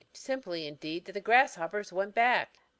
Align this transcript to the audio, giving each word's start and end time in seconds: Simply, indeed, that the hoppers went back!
Simply, 0.13 0.65
indeed, 0.65 1.05
that 1.05 1.11
the 1.23 1.51
hoppers 1.57 1.93
went 1.93 2.15
back! 2.15 2.55